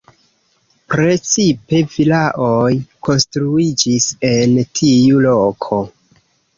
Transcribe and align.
Precipe 0.93 1.83
vilaoj 1.97 2.71
konstruiĝis 3.11 4.11
en 4.35 4.61
tiu 4.83 5.25
loko. 5.31 5.85